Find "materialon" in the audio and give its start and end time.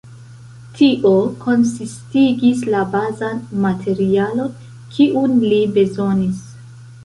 3.69-4.53